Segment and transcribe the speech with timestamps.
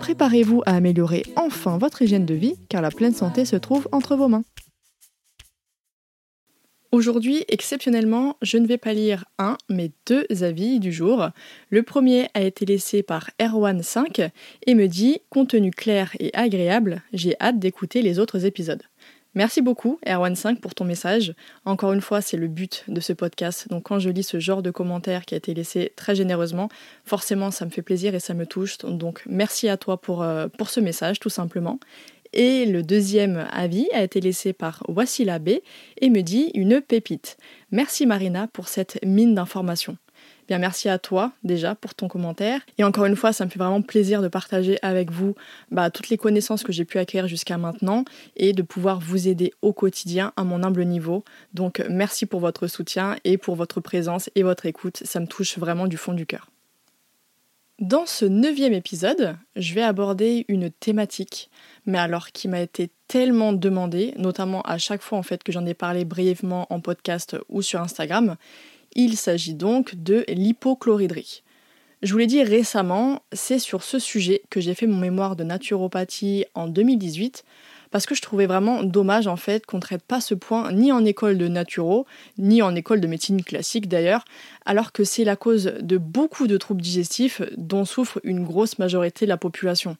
[0.00, 4.16] Préparez-vous à améliorer enfin votre hygiène de vie car la pleine santé se trouve entre
[4.16, 4.44] vos mains.
[6.94, 11.28] Aujourd'hui, exceptionnellement, je ne vais pas lire un, mais deux avis du jour.
[11.68, 14.30] Le premier a été laissé par Erwan5
[14.64, 18.84] et me dit Contenu clair et agréable, j'ai hâte d'écouter les autres épisodes.
[19.34, 21.34] Merci beaucoup, Erwan5, pour ton message.
[21.64, 23.68] Encore une fois, c'est le but de ce podcast.
[23.68, 26.68] Donc, quand je lis ce genre de commentaires qui a été laissé très généreusement,
[27.04, 28.78] forcément, ça me fait plaisir et ça me touche.
[28.78, 31.80] Donc, merci à toi pour, euh, pour ce message, tout simplement.
[32.32, 35.50] Et le deuxième avis a été laissé par Wassila B
[36.00, 37.36] et me dit une pépite.
[37.70, 39.96] Merci Marina pour cette mine d'informations.
[40.48, 42.60] Bien, merci à toi déjà pour ton commentaire.
[42.76, 45.34] Et encore une fois, ça me fait vraiment plaisir de partager avec vous
[45.70, 48.04] bah, toutes les connaissances que j'ai pu acquérir jusqu'à maintenant
[48.36, 51.24] et de pouvoir vous aider au quotidien à mon humble niveau.
[51.54, 55.00] Donc, merci pour votre soutien et pour votre présence et votre écoute.
[55.04, 56.50] Ça me touche vraiment du fond du cœur.
[57.80, 61.50] Dans ce neuvième épisode, je vais aborder une thématique,
[61.86, 65.66] mais alors qui m'a été tellement demandée, notamment à chaque fois en fait que j'en
[65.66, 68.36] ai parlé brièvement en podcast ou sur Instagram.
[68.94, 71.42] Il s'agit donc de l'hypochloridrie.
[72.02, 75.44] Je vous l'ai dit récemment, c'est sur ce sujet que j'ai fait mon mémoire de
[75.44, 77.44] naturopathie en 2018
[77.90, 80.90] parce que je trouvais vraiment dommage en fait qu'on ne traite pas ce point ni
[80.90, 82.06] en école de naturo,
[82.38, 84.24] ni en école de médecine classique d'ailleurs,
[84.66, 89.26] alors que c'est la cause de beaucoup de troubles digestifs dont souffre une grosse majorité
[89.26, 89.96] de la population.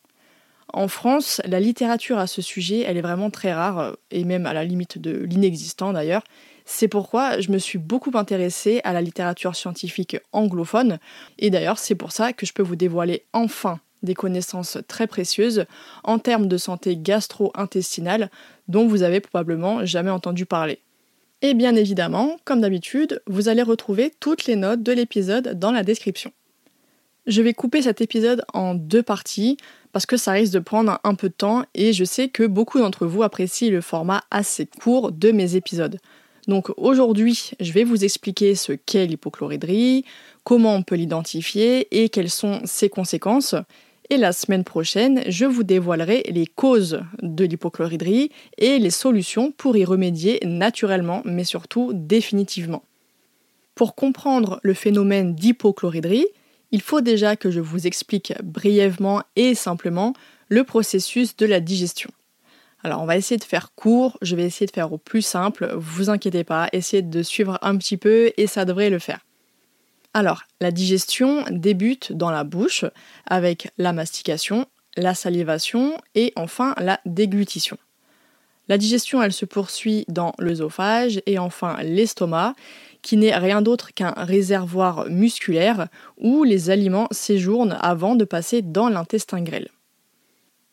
[0.73, 4.53] En France, la littérature à ce sujet, elle est vraiment très rare, et même à
[4.53, 6.25] la limite de l'inexistant d'ailleurs.
[6.65, 10.99] C'est pourquoi je me suis beaucoup intéressée à la littérature scientifique anglophone,
[11.39, 15.65] et d'ailleurs c'est pour ça que je peux vous dévoiler enfin des connaissances très précieuses
[16.05, 18.31] en termes de santé gastro-intestinale
[18.69, 20.81] dont vous avez probablement jamais entendu parler.
[21.43, 25.83] Et bien évidemment, comme d'habitude, vous allez retrouver toutes les notes de l'épisode dans la
[25.83, 26.33] description.
[27.27, 29.57] Je vais couper cet épisode en deux parties
[29.93, 32.79] parce que ça risque de prendre un peu de temps et je sais que beaucoup
[32.79, 35.99] d'entre vous apprécient le format assez court de mes épisodes.
[36.49, 40.05] Donc aujourd'hui, je vais vous expliquer ce qu'est l'hypochloridrie,
[40.45, 43.55] comment on peut l'identifier et quelles sont ses conséquences.
[44.11, 49.77] Et la semaine prochaine, je vous dévoilerai les causes de l'hypochloridrie et les solutions pour
[49.77, 52.85] y remédier naturellement, mais surtout définitivement.
[53.75, 56.27] Pour comprendre le phénomène d'hypochloridrie,
[56.71, 60.13] il faut déjà que je vous explique brièvement et simplement
[60.49, 62.11] le processus de la digestion.
[62.85, 65.73] Alors on va essayer de faire court, je vais essayer de faire au plus simple,
[65.75, 69.21] vous inquiétez pas, essayez de suivre un petit peu et ça devrait le faire.
[70.13, 72.85] Alors, la digestion débute dans la bouche
[73.27, 74.67] avec la mastication,
[74.99, 77.79] la salivation et enfin la déglutition.
[78.69, 82.55] La digestion, elle se poursuit dans l'œsophage et enfin l'estomac,
[83.01, 88.91] qui n'est rien d'autre qu'un réservoir musculaire où les aliments séjournent avant de passer dans
[88.91, 89.69] l'intestin grêle.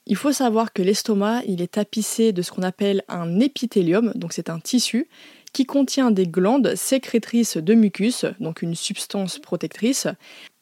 [0.08, 4.34] Il faut savoir que l'estomac, il est tapissé de ce qu'on appelle un épithélium, donc
[4.34, 5.08] c'est un tissu
[5.54, 10.08] qui contient des glandes sécrétrices de mucus, donc une substance protectrice,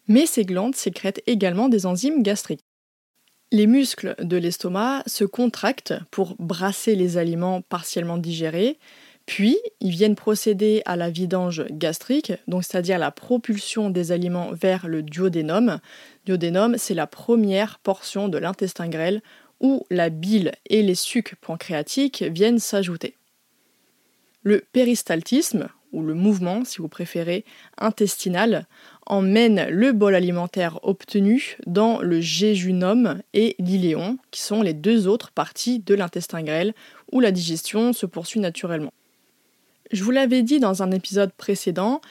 [0.07, 2.63] mais ces glandes sécrètent également des enzymes gastriques.
[3.51, 8.77] Les muscles de l'estomac se contractent pour brasser les aliments partiellement digérés,
[9.29, 14.87] puis ils viennent procéder à la vidange gastrique, donc c'est-à-dire la propulsion des aliments vers
[14.87, 15.77] le duodénum.
[16.25, 19.21] Duodénum, c'est la première portion de l'intestin grêle
[19.59, 23.17] où la bile et les sucs pancréatiques viennent s'ajouter.
[24.41, 27.45] Le péristaltisme, ou le mouvement, si vous préférez,
[27.77, 28.65] intestinal,
[29.05, 35.29] emmène le bol alimentaire obtenu dans le jéjunum et l'iléon, qui sont les deux autres
[35.29, 36.73] parties de l'intestin grêle,
[37.11, 38.91] où la digestion se poursuit naturellement.
[39.91, 42.01] Je vous l'avais dit dans un épisode précédent,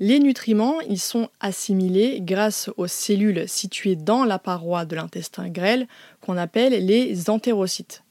[0.00, 5.86] les nutriments, sont assimilés grâce aux cellules situées dans la paroi de l'intestin grêle
[6.20, 8.02] qu'on appelle les entérocytes.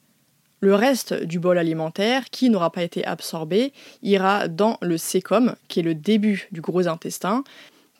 [0.60, 3.72] Le reste du bol alimentaire, qui n'aura pas été absorbé,
[4.02, 7.44] ira dans le sécom, qui est le début du gros intestin.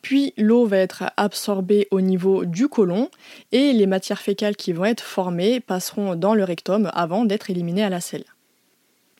[0.01, 3.09] Puis l'eau va être absorbée au niveau du côlon
[3.51, 7.83] et les matières fécales qui vont être formées passeront dans le rectum avant d'être éliminées
[7.83, 8.25] à la selle.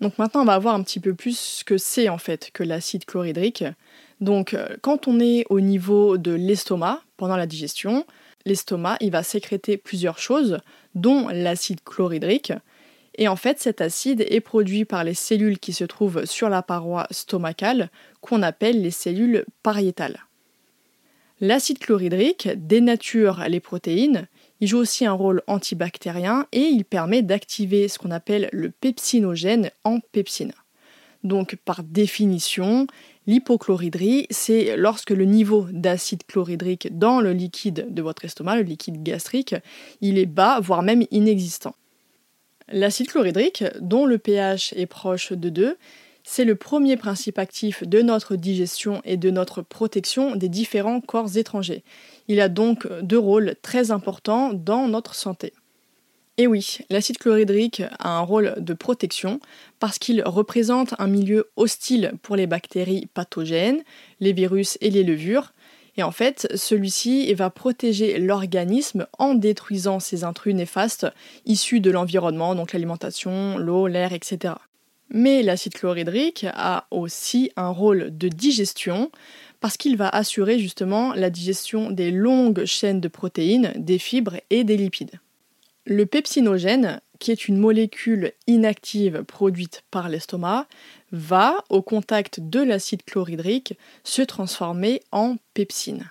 [0.01, 3.05] Maintenant on va voir un petit peu plus ce que c'est en fait que l'acide
[3.05, 3.65] chlorhydrique.
[4.21, 8.05] Donc euh, quand on est au niveau de l'estomac pendant la digestion,
[8.45, 10.59] l'estomac il va sécréter plusieurs choses
[10.95, 12.53] dont l'acide chlorhydrique
[13.19, 16.61] et en fait, cet acide est produit par les cellules qui se trouvent sur la
[16.61, 17.89] paroi stomacale,
[18.21, 20.28] qu'on appelle les cellules pariétales.
[21.41, 24.27] L'acide chlorhydrique dénature les protéines,
[24.59, 29.71] il joue aussi un rôle antibactérien et il permet d'activer ce qu'on appelle le pepsinogène
[29.85, 30.51] en pepsine.
[31.23, 32.87] Donc par définition,
[33.25, 39.01] l'hypochlorhydrie, c'est lorsque le niveau d'acide chlorhydrique dans le liquide de votre estomac, le liquide
[39.01, 39.55] gastrique,
[40.01, 41.75] il est bas, voire même inexistant.
[42.67, 45.77] L'acide chlorhydrique, dont le pH est proche de 2,
[46.31, 51.37] c'est le premier principe actif de notre digestion et de notre protection des différents corps
[51.37, 51.83] étrangers.
[52.27, 55.53] Il a donc deux rôles très importants dans notre santé.
[56.37, 59.39] Et oui, l'acide chlorhydrique a un rôle de protection
[59.79, 63.81] parce qu'il représente un milieu hostile pour les bactéries pathogènes,
[64.19, 65.51] les virus et les levures,
[65.97, 71.07] et en fait, celui-ci va protéger l'organisme en détruisant ces intrus néfastes
[71.45, 74.53] issus de l'environnement, donc l'alimentation, l'eau, l'air, etc.
[75.09, 79.11] Mais l'acide chlorhydrique a aussi un rôle de digestion
[79.59, 84.63] parce qu'il va assurer justement la digestion des longues chaînes de protéines, des fibres et
[84.63, 85.19] des lipides.
[85.85, 90.67] Le pepsinogène, qui est une molécule inactive produite par l'estomac,
[91.11, 93.73] va, au contact de l'acide chlorhydrique,
[94.03, 96.09] se transformer en pepsine.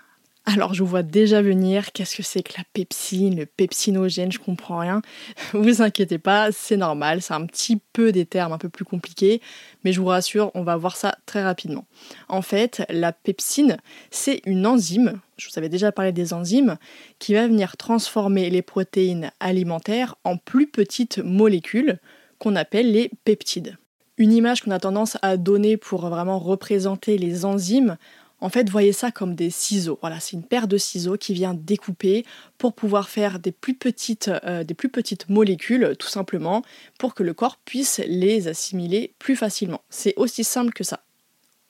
[0.50, 4.38] Alors je vous vois déjà venir, qu'est-ce que c'est que la pepsine, le pepsinogène, je
[4.38, 5.02] comprends rien.
[5.52, 9.42] Vous inquiétez pas, c'est normal, c'est un petit peu des termes un peu plus compliqués,
[9.84, 11.84] mais je vous rassure, on va voir ça très rapidement.
[12.30, 13.76] En fait, la pepsine,
[14.10, 16.78] c'est une enzyme, je vous avais déjà parlé des enzymes,
[17.18, 21.98] qui va venir transformer les protéines alimentaires en plus petites molécules
[22.38, 23.76] qu'on appelle les peptides.
[24.16, 27.98] Une image qu'on a tendance à donner pour vraiment représenter les enzymes,
[28.40, 29.98] en fait, voyez ça comme des ciseaux.
[30.00, 32.24] Voilà, c'est une paire de ciseaux qui vient découper
[32.56, 36.62] pour pouvoir faire des plus petites, euh, des plus petites molécules, tout simplement,
[36.98, 39.82] pour que le corps puisse les assimiler plus facilement.
[39.90, 41.00] C'est aussi simple que ça.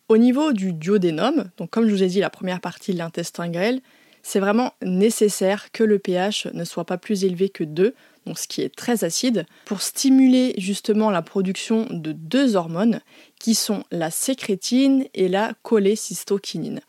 [0.09, 3.49] Au niveau du duodénum, donc comme je vous ai dit, la première partie de l'intestin
[3.49, 3.81] grêle,
[4.23, 7.95] c'est vraiment nécessaire que le pH ne soit pas plus élevé que 2,
[8.35, 13.01] ce qui est très acide, pour stimuler justement la production de deux hormones
[13.39, 16.81] qui sont la sécrétine et la cholécystokinine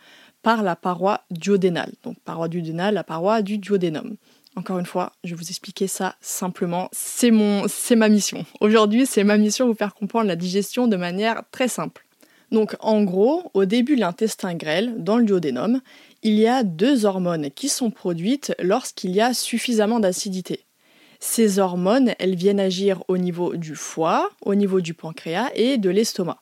[0.42, 1.94] par la paroi duodénale.
[2.04, 4.16] Donc paroi duodénale, la paroi du duodénum.
[4.56, 6.90] Encore une fois, je vais vous expliquer ça simplement.
[6.92, 7.32] C'est
[7.68, 8.46] c'est ma mission.
[8.60, 12.06] Aujourd'hui, c'est ma mission de vous faire comprendre la digestion de manière très simple.
[12.52, 15.82] Donc en gros, au début de l'intestin grêle, dans le duodénum,
[16.24, 20.66] il y a deux hormones qui sont produites lorsqu'il y a suffisamment d'acidité.
[21.20, 25.90] Ces hormones, elles viennent agir au niveau du foie, au niveau du pancréas et de
[25.90, 26.42] l'estomac.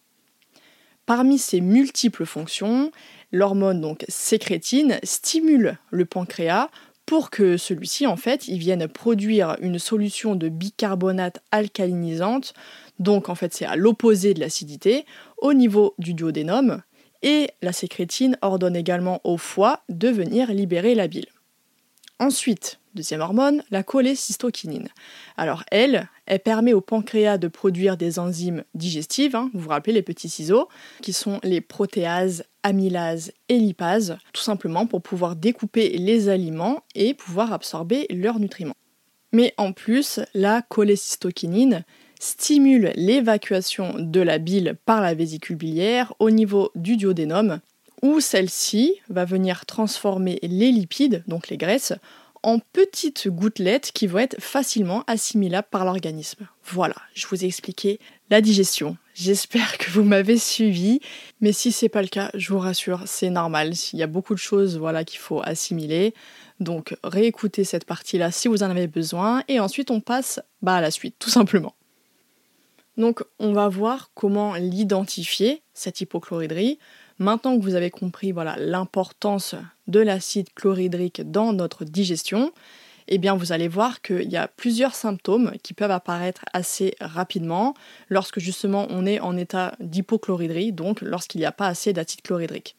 [1.05, 2.91] Parmi ces multiples fonctions,
[3.31, 6.69] l'hormone donc sécrétine stimule le pancréas
[7.07, 12.53] pour que celui-ci en fait, vienne produire une solution de bicarbonate alcalinisante.
[12.99, 15.05] Donc en fait, c'est à l'opposé de l'acidité
[15.37, 16.81] au niveau du duodénum
[17.23, 21.27] et la sécrétine ordonne également au foie de venir libérer la bile.
[22.19, 24.89] Ensuite, deuxième hormone, la cholécystokinine.
[25.37, 29.93] Alors elle, elle permet au pancréas de produire des enzymes digestives, hein, vous vous rappelez
[29.93, 30.67] les petits ciseaux,
[31.01, 37.13] qui sont les protéases, amylases et lipases, tout simplement pour pouvoir découper les aliments et
[37.13, 38.75] pouvoir absorber leurs nutriments.
[39.31, 41.85] Mais en plus, la cholécystokinine
[42.19, 47.59] stimule l'évacuation de la bile par la vésicule biliaire au niveau du duodénum
[48.01, 51.93] où celle-ci va venir transformer les lipides, donc les graisses,
[52.43, 56.47] en petites gouttelettes qui vont être facilement assimilables par l'organisme.
[56.63, 58.97] Voilà, je vous ai expliqué la digestion.
[59.13, 60.99] J'espère que vous m'avez suivi,
[61.41, 63.73] mais si c'est pas le cas, je vous rassure, c'est normal.
[63.93, 66.13] Il y a beaucoup de choses voilà qu'il faut assimiler.
[66.59, 70.81] Donc réécoutez cette partie-là si vous en avez besoin et ensuite on passe bah, à
[70.81, 71.73] la suite tout simplement.
[72.97, 76.79] Donc on va voir comment l'identifier cette hypochlorhydrie.
[77.19, 79.55] Maintenant que vous avez compris voilà l'importance
[79.87, 82.51] de l'acide chlorhydrique dans notre digestion,
[83.07, 87.73] eh bien vous allez voir qu'il y a plusieurs symptômes qui peuvent apparaître assez rapidement
[88.09, 92.75] lorsque justement on est en état d'hypochlorhydrie, donc lorsqu'il n'y a pas assez d'acide chlorhydrique.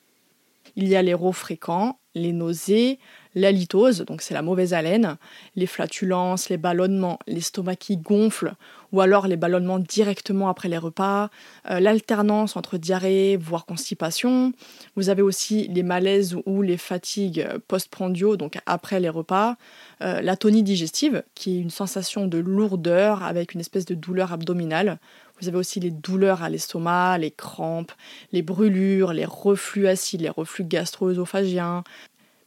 [0.77, 2.99] Il y a les rots fréquents, les nausées,
[3.39, 5.17] la litose, donc c'est la mauvaise haleine,
[5.57, 8.55] les flatulences, les ballonnements, l'estomac qui gonfle,
[8.93, 11.31] ou alors les ballonnements directement après les repas,
[11.71, 14.53] euh, l'alternance entre diarrhée, voire constipation.
[14.97, 19.57] Vous avez aussi les malaises ou les fatigues postprandiaux, donc après les repas,
[20.03, 24.99] euh, l'atonie digestive, qui est une sensation de lourdeur avec une espèce de douleur abdominale.
[25.41, 27.93] Vous avez aussi les douleurs à l'estomac, les crampes,
[28.33, 31.85] les brûlures, les reflux acides, les reflux gastro-œsophagiens.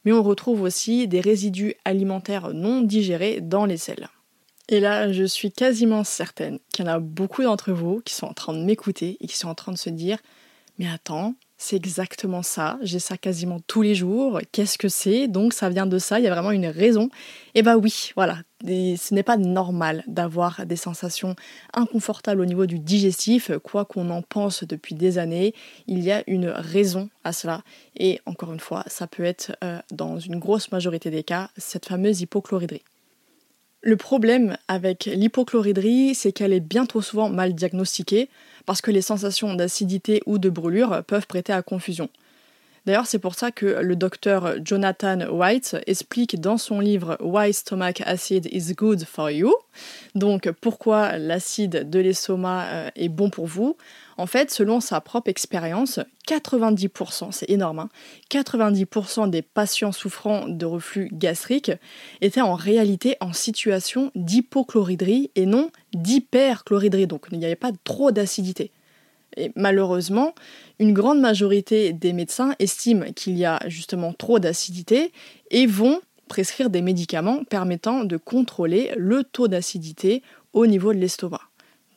[0.05, 4.10] Mais on retrouve aussi des résidus alimentaires non digérés dans les selles.
[4.70, 8.27] Et là, je suis quasiment certaine qu'il y en a beaucoup d'entre vous qui sont
[8.27, 10.17] en train de m'écouter et qui sont en train de se dire
[10.79, 15.27] Mais attends, c'est exactement ça, j'ai ça quasiment tous les jours, qu'est-ce que c'est?
[15.27, 17.12] Donc ça vient de ça, il y a vraiment une raison.
[17.53, 21.36] Et bah oui, voilà, ce n'est pas normal d'avoir des sensations
[21.74, 25.53] inconfortables au niveau du digestif, quoi qu'on en pense depuis des années,
[25.86, 27.62] il y a une raison à cela.
[27.96, 31.86] Et encore une fois, ça peut être, euh, dans une grosse majorité des cas, cette
[31.86, 32.82] fameuse hypochloridrie.
[33.82, 38.30] Le problème avec l'hypochloridrie, c'est qu'elle est bien trop souvent mal diagnostiquée
[38.65, 42.10] parce que les sensations d'acidité ou de brûlure peuvent prêter à confusion.
[42.88, 48.01] D'ailleurs, c'est pour ça que le docteur Jonathan White explique dans son livre Why Stomach
[48.05, 49.53] Acid is Good for You,
[50.15, 53.77] donc pourquoi l'acide de l'estomac euh, est bon pour vous.
[54.17, 57.88] En fait, selon sa propre expérience, 90%, c'est énorme,
[58.31, 61.71] 90% hein, des patients souffrant de reflux gastrique
[62.21, 68.11] étaient en réalité en situation d'hypochloridrie et non d'hyperchloridrie, donc il n'y avait pas trop
[68.11, 68.71] d'acidité.
[69.38, 70.33] Et malheureusement,
[70.79, 75.11] une grande majorité des médecins estiment qu'il y a justement trop d'acidité
[75.50, 80.23] et vont prescrire des médicaments permettant de contrôler le taux d'acidité
[80.53, 81.41] au niveau de l'estomac.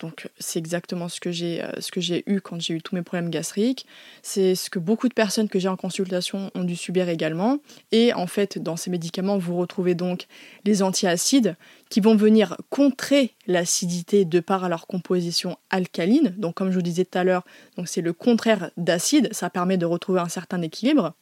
[0.04, 2.94] Donc c'est exactement ce que j'ai euh, ce que j'ai eu quand j'ai eu tous
[2.94, 3.86] mes problèmes gastriques.
[4.20, 7.56] C'est ce que beaucoup de personnes que j'ai en consultation ont dû subir également.
[7.90, 10.26] Et en fait, dans ces médicaments, vous retrouvez donc
[10.66, 11.56] les antiacides
[11.88, 16.34] qui vont venir contrer l'acidité de par leur composition alcaline.
[16.36, 17.46] Donc comme je vous disais tout à l'heure,
[17.86, 21.14] c'est le contraire d'acide, ça permet de retrouver un certain équilibre,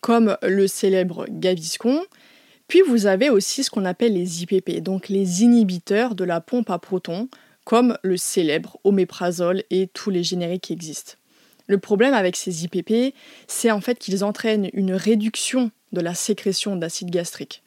[0.00, 2.00] comme le célèbre Gaviscon.
[2.68, 6.70] Puis vous avez aussi ce qu'on appelle les IPP, donc les inhibiteurs de la pompe
[6.70, 7.28] à protons
[7.64, 11.14] comme le célèbre oméprazole et tous les génériques qui existent.
[11.66, 13.14] Le problème avec ces IPP,
[13.46, 17.62] c'est en fait qu'ils entraînent une réduction de la sécrétion d'acide gastrique.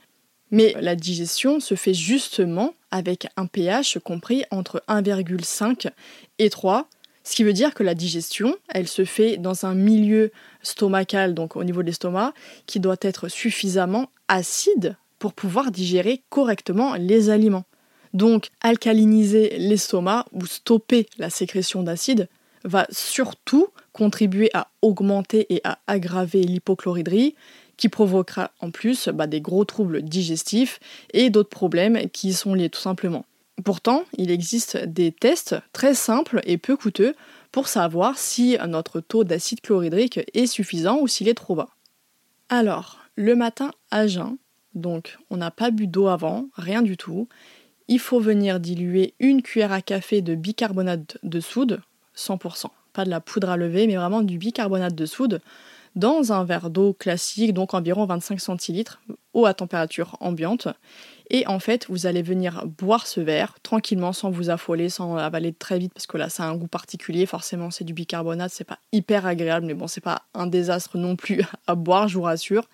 [0.52, 5.90] Mais la digestion se fait justement avec un pH compris entre 1,5
[6.38, 6.88] et 3,
[7.24, 10.32] ce qui veut dire que la digestion, elle se fait dans un milieu
[10.62, 12.34] stomacal, donc au niveau de l'estomac,
[12.66, 17.64] qui doit être suffisamment acide pour pouvoir digérer correctement les aliments.
[18.14, 22.30] Donc alcaliniser l'estomac ou stopper la sécrétion d'acide
[22.64, 27.36] va surtout contribuer à augmenter et à aggraver l'hypochloridrie
[27.78, 30.80] qui provoquera en plus bah, des gros troubles digestifs
[31.12, 33.26] et d'autres problèmes qui y sont liés tout simplement.
[33.64, 37.16] Pourtant, il existe des tests très simples et peu coûteux
[37.52, 41.70] pour savoir si notre taux d'acide chlorhydrique est suffisant ou s'il est trop bas.
[42.50, 44.38] Alors, le matin à jeun,
[44.74, 47.28] donc on n'a pas bu d'eau avant, rien du tout,
[47.88, 51.82] il faut venir diluer une cuillère à café de bicarbonate de soude,
[52.16, 55.42] 100%, pas de la poudre à lever, mais vraiment du bicarbonate de soude,
[55.96, 59.02] dans un verre d'eau classique, donc environ 25 centilitres,
[59.34, 60.68] eau à température ambiante.
[61.30, 65.54] Et en fait, vous allez venir boire ce verre tranquillement, sans vous affoler, sans avaler
[65.54, 67.26] très vite, parce que là, ça a un goût particulier.
[67.26, 71.16] Forcément, c'est du bicarbonate, c'est pas hyper agréable, mais bon, c'est pas un désastre non
[71.16, 72.68] plus à boire, je vous rassure.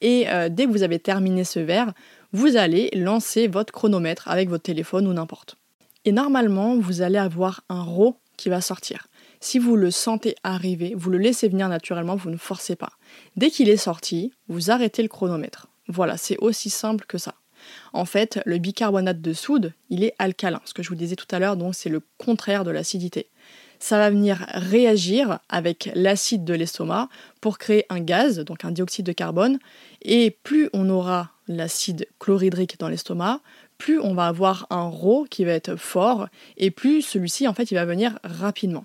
[0.00, 1.92] Et euh, dès que vous avez terminé ce verre,
[2.32, 5.56] vous allez lancer votre chronomètre avec votre téléphone ou n'importe.
[6.04, 9.06] Et normalement, vous allez avoir un RAW qui va sortir.
[9.40, 12.92] Si vous le sentez arriver, vous le laissez venir naturellement, vous ne forcez pas.
[13.36, 15.68] Dès qu'il est sorti, vous arrêtez le chronomètre.
[15.88, 17.34] Voilà, c'est aussi simple que ça.
[17.92, 20.60] En fait, le bicarbonate de soude, il est alcalin.
[20.64, 23.28] Ce que je vous disais tout à l'heure, donc c'est le contraire de l'acidité.
[23.82, 27.08] Ça va venir réagir avec l'acide de l'estomac
[27.40, 29.58] pour créer un gaz, donc un dioxyde de carbone.
[30.02, 33.40] Et plus on aura l'acide chlorhydrique dans l'estomac,
[33.78, 37.72] plus on va avoir un RO qui va être fort et plus celui-ci en fait
[37.72, 38.84] il va venir rapidement.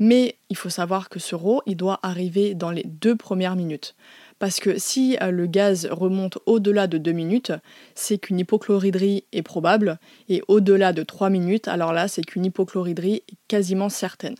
[0.00, 3.94] Mais il faut savoir que ce RO il doit arriver dans les deux premières minutes.
[4.40, 7.52] Parce que si euh, le gaz remonte au-delà de deux minutes,
[7.94, 13.22] c'est qu'une hypochloridrie est probable, et au-delà de trois minutes, alors là, c'est qu'une hypochloridrie
[13.28, 14.34] est quasiment certaine.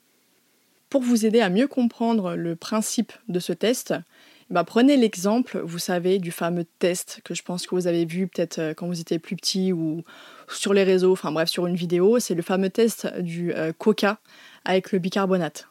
[0.88, 3.94] Pour vous aider à mieux comprendre le principe de ce test,
[4.48, 8.26] bah, prenez l'exemple, vous savez, du fameux test que je pense que vous avez vu
[8.26, 10.02] peut-être euh, quand vous étiez plus petit ou
[10.48, 12.18] sur les réseaux, enfin bref, sur une vidéo.
[12.18, 14.18] C'est le fameux test du euh, coca
[14.64, 15.69] avec le bicarbonate.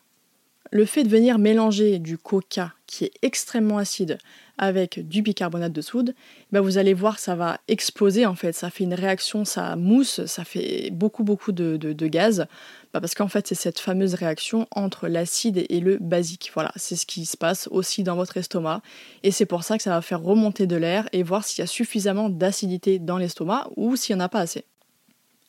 [0.71, 4.17] Le fait de venir mélanger du coca qui est extrêmement acide
[4.57, 6.13] avec du bicarbonate de soude,
[6.51, 10.25] bah vous allez voir ça va exploser en fait, ça fait une réaction, ça mousse,
[10.25, 12.45] ça fait beaucoup beaucoup de, gaz,
[12.93, 16.51] bah parce qu'en fait c'est cette fameuse réaction entre l'acide et le basique.
[16.53, 18.81] Voilà, c'est ce qui se passe aussi dans votre estomac
[19.23, 21.63] et c'est pour ça que ça va faire remonter de l'air et voir s'il y
[21.63, 24.65] a suffisamment d'acidité dans l'estomac ou s'il n'y en a pas assez.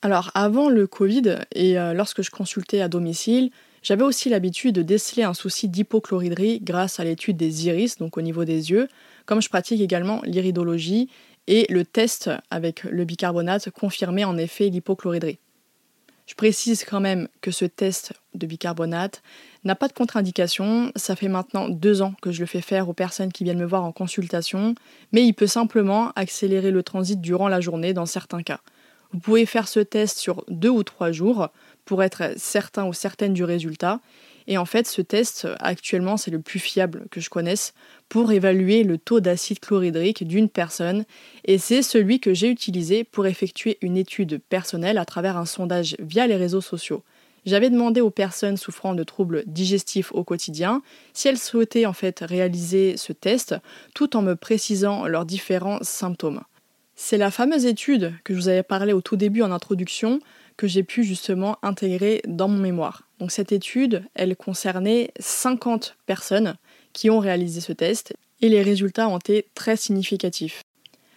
[0.02, 3.50] Alors avant le Covid et euh, lorsque je consultais à domicile,
[3.82, 8.22] j'avais aussi l'habitude de déceler un souci d'hypochloridrie grâce à l'étude des iris, donc au
[8.22, 8.88] niveau des yeux,
[9.26, 11.08] comme je pratique également l'iridologie
[11.46, 15.38] et le test avec le bicarbonate confirmait en effet l'hypochloridrie.
[16.30, 19.20] Je précise quand même que ce test de bicarbonate
[19.64, 20.92] n'a pas de contre-indication.
[20.94, 23.66] Ça fait maintenant deux ans que je le fais faire aux personnes qui viennent me
[23.66, 24.76] voir en consultation,
[25.10, 28.60] mais il peut simplement accélérer le transit durant la journée dans certains cas.
[29.12, 31.48] Vous pouvez faire ce test sur deux ou trois jours
[31.84, 34.00] pour être certain ou certaine du résultat.
[34.46, 37.72] Et en fait, ce test, actuellement, c'est le plus fiable que je connaisse
[38.08, 41.04] pour évaluer le taux d'acide chlorhydrique d'une personne.
[41.44, 45.96] Et c'est celui que j'ai utilisé pour effectuer une étude personnelle à travers un sondage
[46.00, 47.04] via les réseaux sociaux.
[47.46, 50.82] J'avais demandé aux personnes souffrant de troubles digestifs au quotidien
[51.14, 53.54] si elles souhaitaient en fait réaliser ce test
[53.94, 56.42] tout en me précisant leurs différents symptômes.
[57.02, 60.20] C'est la fameuse étude que je vous avais parlé au tout début en introduction
[60.58, 63.08] que j'ai pu justement intégrer dans mon mémoire.
[63.18, 66.56] Donc cette étude, elle concernait 50 personnes
[66.92, 70.62] qui ont réalisé ce test et les résultats ont été très significatifs.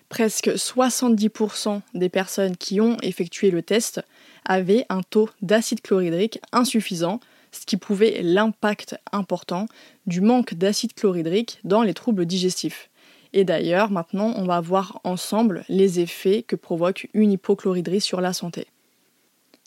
[0.08, 4.02] Presque 70% des personnes qui ont effectué le test
[4.46, 7.20] avaient un taux d'acide chlorhydrique insuffisant,
[7.52, 9.68] ce qui prouvait l'impact important
[10.08, 12.90] du manque d'acide chlorhydrique dans les troubles digestifs.
[13.34, 18.32] Et d'ailleurs, maintenant, on va voir ensemble les effets que provoque une hypochloridrie sur la
[18.32, 18.68] santé.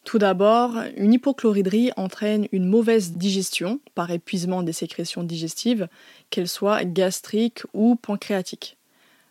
[0.04, 5.88] Tout d'abord, une hypochloridrie entraîne une mauvaise digestion par épuisement des sécrétions digestives,
[6.30, 8.76] qu'elles soient gastriques ou pancréatiques.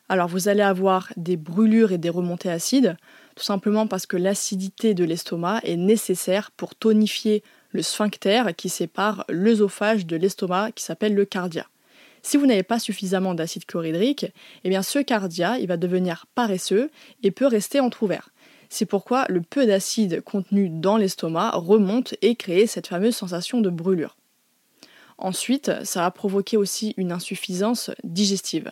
[0.10, 2.98] Alors vous allez avoir des brûlures et des remontées acides,
[3.38, 9.24] tout simplement parce que l'acidité de l'estomac est nécessaire pour tonifier le sphincter qui sépare
[9.30, 11.68] l'œsophage de l'estomac qui s'appelle le cardia.
[12.26, 14.26] Si vous n'avez pas suffisamment d'acide chlorhydrique,
[14.64, 16.90] eh bien ce cardia va devenir paresseux
[17.22, 18.32] et peut rester entrouvert.
[18.68, 23.70] C'est pourquoi le peu d'acide contenu dans l'estomac remonte et crée cette fameuse sensation de
[23.70, 24.18] brûlure.
[25.20, 28.72] Ensuite, ça va provoquer aussi une insuffisance digestive.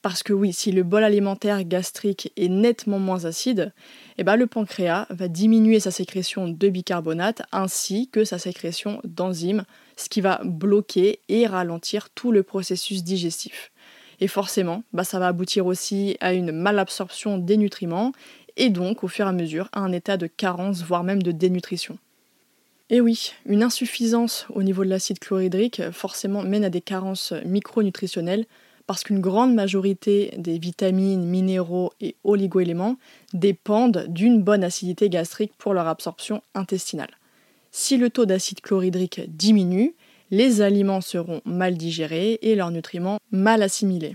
[0.00, 3.74] Parce que oui, si le bol alimentaire gastrique est nettement moins acide,
[4.16, 9.66] eh ben le pancréas va diminuer sa sécrétion de bicarbonate ainsi que sa sécrétion d'enzymes,
[9.96, 13.72] ce qui va bloquer et ralentir tout le processus digestif.
[14.20, 18.12] Et forcément, bah, ça va aboutir aussi à une malabsorption des nutriments
[18.56, 21.32] et donc au fur et à mesure à un état de carence, voire même de
[21.32, 21.98] dénutrition.
[22.88, 28.46] Et oui, une insuffisance au niveau de l'acide chlorhydrique forcément mène à des carences micronutritionnelles
[28.86, 32.96] parce qu'une grande majorité des vitamines, minéraux et oligoéléments
[33.32, 37.10] dépendent d'une bonne acidité gastrique pour leur absorption intestinale.
[37.78, 39.94] Si le taux d'acide chlorhydrique diminue,
[40.30, 44.14] les aliments seront mal digérés et leurs nutriments mal assimilés.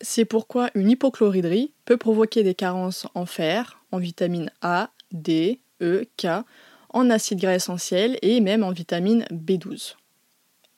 [0.00, 6.06] C'est pourquoi une hypochloridrie peut provoquer des carences en fer, en vitamine A, D, E,
[6.16, 6.42] K,
[6.88, 9.94] en acides gras essentiels et même en vitamine B12.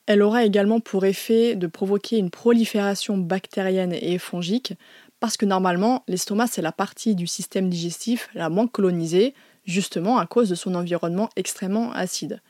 [0.05, 4.75] Elle aura également pour effet de provoquer une prolifération bactérienne et fongique,
[5.19, 9.33] parce que normalement, l'estomac, c'est la partie du système digestif la moins colonisée,
[9.65, 12.41] justement à cause de son environnement extrêmement acide.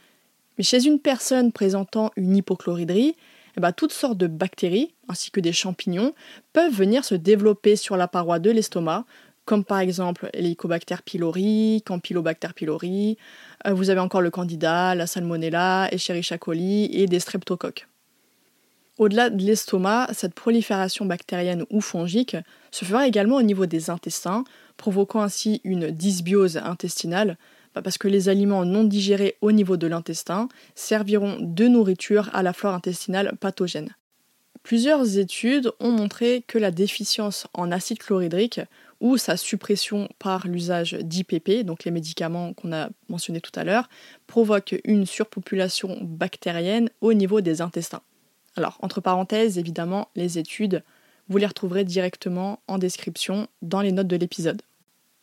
[0.57, 3.15] Mais chez une personne présentant une hypochloridrie,
[3.57, 6.13] eh ben, toutes sortes de bactéries, ainsi que des champignons,
[6.53, 9.05] peuvent venir se développer sur la paroi de l'estomac,
[9.45, 13.17] comme par exemple l'Helicobacter pylori, Campylobacter pylori,
[13.67, 17.87] euh, vous avez encore le Candida, la Salmonella, Escherichia coli et des streptocoques.
[18.97, 22.37] Au-delà de l'estomac, cette prolifération bactérienne ou fongique
[22.71, 24.45] se fera également au niveau des intestins,
[24.77, 27.37] provoquant ainsi une dysbiose intestinale,
[27.73, 32.41] bah, parce que les aliments non digérés au niveau de l'intestin serviront de nourriture à
[32.41, 33.93] la flore intestinale pathogène.
[34.63, 38.61] Plusieurs études ont montré que la déficience en acide chlorhydrique
[39.01, 43.89] ou sa suppression par l'usage d'IPP, donc les médicaments qu'on a mentionnés tout à l'heure,
[44.25, 48.01] provoque une surpopulation bactérienne au niveau des intestins.
[48.55, 50.83] Alors, entre parenthèses, évidemment, les études,
[51.27, 54.61] vous les retrouverez directement en description dans les notes de l'épisode.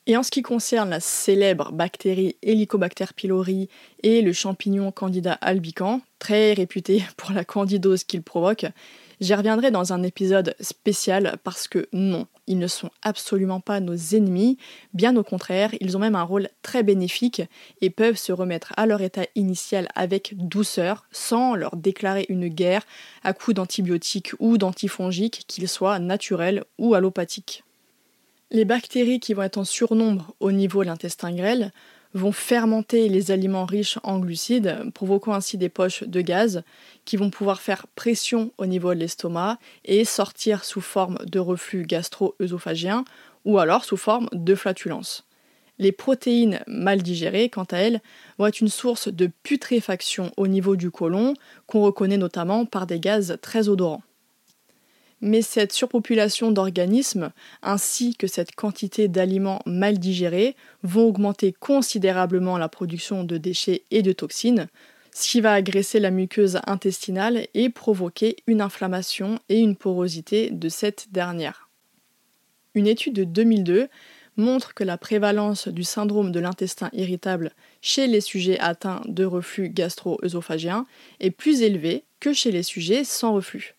[0.06, 3.68] Et en ce qui concerne la célèbre bactérie Helicobacter pylori
[4.02, 8.66] et le champignon Candida albicans, très réputé pour la candidose qu'il provoque,
[9.20, 13.94] j'y reviendrai dans un épisode spécial parce que non, ils ne sont absolument pas nos
[13.94, 14.58] ennemis,
[14.94, 17.42] bien au contraire, ils ont même un rôle très bénéfique
[17.80, 22.82] et peuvent se remettre à leur état initial avec douceur, sans leur déclarer une guerre
[23.22, 27.64] à coups d'antibiotiques ou d'antifongiques, qu'ils soient naturels ou allopathiques.
[28.50, 31.72] Les bactéries qui vont être en surnombre au niveau de l'intestin grêle
[32.14, 36.62] vont fermenter les aliments riches en glucides, provoquant ainsi des poches de gaz
[37.04, 41.84] qui vont pouvoir faire pression au niveau de l'estomac et sortir sous forme de reflux
[41.84, 43.04] gastro-œsophagien
[43.44, 45.26] ou alors sous forme de flatulence.
[45.78, 48.00] Les protéines mal digérées, quant à elles,
[48.38, 51.34] vont être une source de putréfaction au niveau du côlon,
[51.66, 54.02] qu'on reconnaît notamment par des gaz très odorants.
[55.24, 57.30] Mais cette surpopulation d'organismes
[57.62, 64.02] ainsi que cette quantité d'aliments mal digérés vont augmenter considérablement la production de déchets et
[64.02, 64.66] de toxines,
[65.14, 70.68] ce qui va agresser la muqueuse intestinale et provoquer une inflammation et une porosité de
[70.68, 71.68] cette dernière.
[72.74, 73.88] Une étude de 2002
[74.36, 79.68] montre que la prévalence du syndrome de l'intestin irritable chez les sujets atteints de reflux
[79.68, 80.84] gastro-œsophagien
[81.20, 83.76] est plus élevée que chez les sujets sans reflux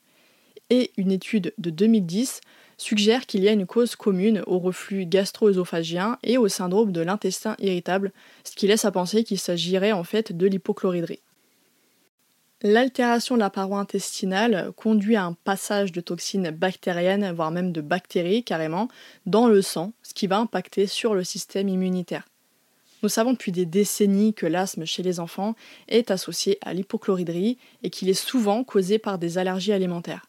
[0.70, 2.42] et une étude de 2010
[2.78, 7.56] suggère qu'il y a une cause commune au reflux gastro-œsophagien et au syndrome de l'intestin
[7.60, 8.12] irritable,
[8.44, 11.22] ce qui laisse à penser qu'il s'agirait en fait de l'hypochloridrie.
[12.66, 17.82] L'altération de la paroi intestinale conduit à un passage de toxines bactériennes, voire même de
[17.82, 18.88] bactéries carrément,
[19.26, 22.26] dans le sang, ce qui va impacter sur le système immunitaire.
[23.02, 25.56] Nous savons depuis des décennies que l'asthme chez les enfants
[25.90, 30.26] est associé à l'hypochloridrie et qu'il est souvent causé par des allergies alimentaires.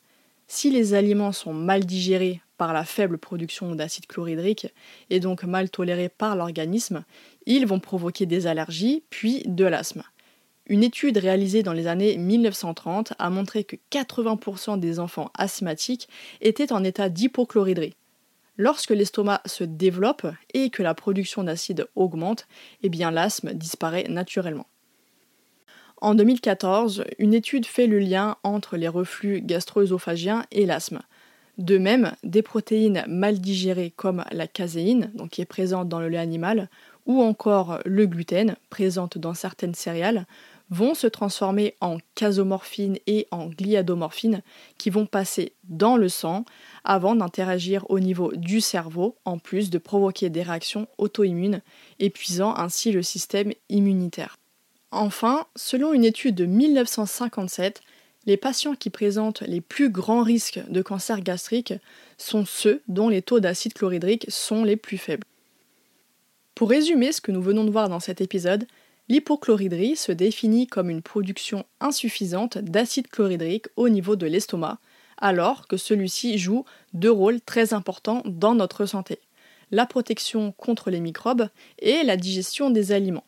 [0.57, 4.69] Si les aliments sont mal digérés par la faible production d'acide chlorhydrique
[5.11, 7.05] et donc mal tolérés par l'organisme,
[7.45, 10.05] ils vont provoquer des allergies puis de l'asthme.
[10.67, 16.09] Une étude réalisée dans les années 1930 a montré que 80% des enfants asthmatiques
[16.41, 17.97] étaient en état d'hypochloridrie.
[18.57, 22.47] Lorsque l'estomac se développe et que la production d'acide augmente,
[22.85, 24.69] eh l'asthme disparaît naturellement.
[26.05, 31.01] En 2014, une étude fait le lien entre les reflux gastro-œsophagiens et l'asthme.
[31.57, 36.11] De même, des protéines mal digérées comme la caséine, donc qui est présente dans le
[36.11, 36.69] lait animal,
[37.07, 40.27] ou encore le gluten, présente dans certaines céréales,
[40.69, 44.43] vont se transformer en casomorphine et en gliadomorphine
[44.77, 46.45] qui vont passer dans le sang
[46.85, 51.63] avant d'interagir au niveau du cerveau, en plus de provoquer des réactions auto-immunes,
[51.99, 54.37] épuisant ainsi le système immunitaire.
[54.95, 57.81] Enfin, selon une étude de 1957,
[58.27, 61.75] les patients qui présentent les plus grands risques de cancer gastrique
[62.17, 65.27] sont ceux dont les taux d'acide chlorhydrique sont les plus faibles.
[66.55, 68.69] Pour résumer ce que nous venons de voir dans cet épisode,
[69.09, 74.79] l'hypochloridrie se définit comme une production insuffisante d'acide chlorhydrique au niveau de l'estomac,
[75.19, 79.19] alors que celui-ci joue deux rôles très importants dans notre santé
[79.73, 81.49] la protection contre les microbes
[81.81, 83.25] et la digestion des aliments.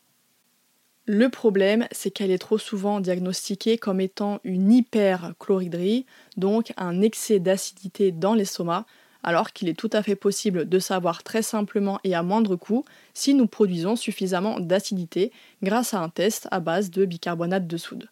[1.09, 7.39] Le problème, c'est qu'elle est trop souvent diagnostiquée comme étant une hyperchloridrie, donc un excès
[7.39, 8.85] d'acidité dans l'estomac,
[9.23, 12.83] alors qu'il est tout à fait possible de savoir très simplement et à moindre coût
[13.13, 15.31] si nous produisons suffisamment d'acidité
[15.63, 18.09] grâce à un test à base de bicarbonate de soude.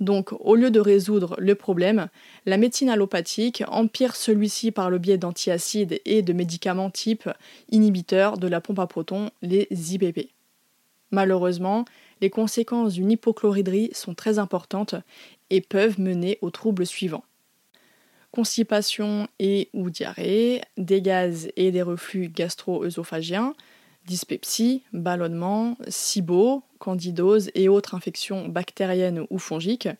[0.00, 2.08] Donc, au lieu de résoudre le problème,
[2.46, 7.30] la médecine allopathique empire celui-ci par le biais d'antiacides et de médicaments type
[7.70, 10.30] inhibiteurs de la pompe à protons, les IPP.
[11.12, 11.84] Malheureusement,
[12.24, 14.94] les conséquences d'une hypochloridrie sont très importantes
[15.50, 17.24] et peuvent mener aux troubles suivants.
[18.30, 23.52] Constipation et ou diarrhée, des gaz et des reflux gastro-œsophagiens,
[24.06, 29.90] dyspepsie, ballonnement, SIBO, candidose et autres infections bactériennes ou fongiques,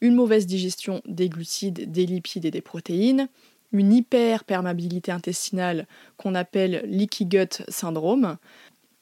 [0.00, 3.28] une mauvaise digestion des glucides, des lipides et des protéines,
[3.70, 5.86] une hyperperméabilité intestinale
[6.16, 8.36] qu'on appelle leaky gut syndrome,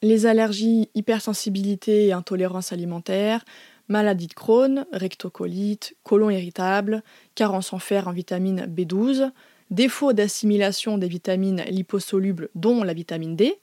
[0.01, 3.43] les allergies, hypersensibilité et intolérance alimentaire,
[3.87, 7.03] maladie de Crohn, rectocolite, côlon irritable,
[7.35, 9.31] carence en fer en vitamine B12,
[9.71, 13.59] défaut d'assimilation des vitamines liposolubles dont la vitamine D,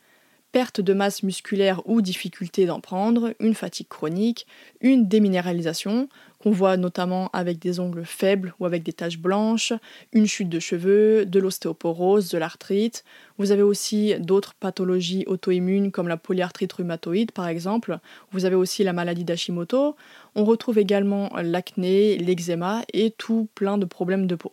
[0.53, 4.47] perte de masse musculaire ou difficulté d'en prendre, une fatigue chronique,
[4.81, 6.09] une déminéralisation,
[6.45, 9.73] qu'on voit notamment avec des ongles faibles ou avec des taches blanches,
[10.13, 13.03] une chute de cheveux, de l'ostéoporose, de l'arthrite.
[13.39, 17.99] Vous avez aussi d'autres pathologies auto-immunes comme la polyarthrite rhumatoïde par exemple.
[18.31, 19.97] Vous avez aussi la maladie d'Hashimoto.
[20.35, 24.53] On retrouve également l'acné, l'eczéma et tout plein de problèmes de peau.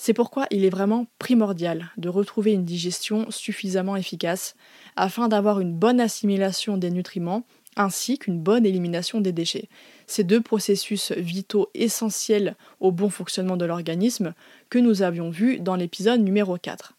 [0.00, 4.54] C'est pourquoi il est vraiment primordial de retrouver une digestion suffisamment efficace
[4.94, 7.44] afin d'avoir une bonne assimilation des nutriments
[7.78, 9.68] ainsi qu'une bonne élimination des déchets.
[10.06, 14.34] Ces deux processus vitaux essentiels au bon fonctionnement de l'organisme
[14.68, 16.94] que nous avions vus dans l'épisode numéro 4.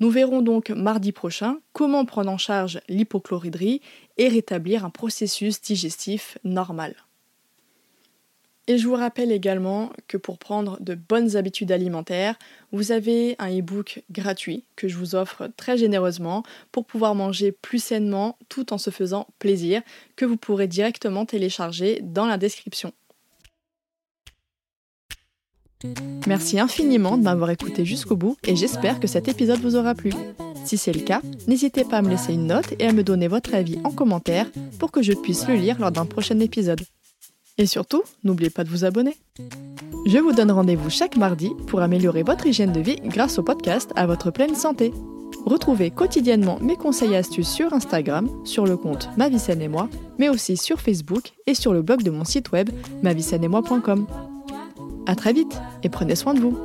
[0.00, 3.82] Nous verrons donc mardi prochain comment prendre en charge l'hypochloridrie
[4.16, 6.94] et rétablir un processus digestif normal.
[8.68, 12.38] Et je vous rappelle également que pour prendre de bonnes habitudes alimentaires,
[12.70, 17.82] vous avez un e-book gratuit que je vous offre très généreusement pour pouvoir manger plus
[17.82, 19.82] sainement tout en se faisant plaisir,
[20.14, 22.92] que vous pourrez directement télécharger dans la description.
[26.28, 30.12] Merci infiniment de m'avoir écouté jusqu'au bout et j'espère que cet épisode vous aura plu.
[30.64, 33.26] Si c'est le cas, n'hésitez pas à me laisser une note et à me donner
[33.26, 34.46] votre avis en commentaire
[34.78, 36.82] pour que je puisse le lire lors d'un prochain épisode.
[37.58, 39.16] Et surtout, n'oubliez pas de vous abonner.
[40.06, 43.92] Je vous donne rendez-vous chaque mardi pour améliorer votre hygiène de vie grâce au podcast
[43.94, 44.92] à votre pleine santé.
[45.44, 49.88] Retrouvez quotidiennement mes conseils et astuces sur Instagram, sur le compte Ma et moi,
[50.18, 52.70] mais aussi sur Facebook et sur le blog de mon site web
[53.02, 54.06] moi.com.
[55.06, 56.56] À très vite et prenez soin de vous.